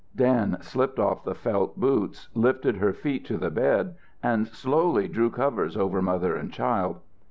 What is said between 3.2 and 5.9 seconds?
to the bed and softly drew covers